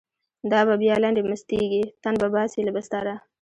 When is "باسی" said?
2.33-2.61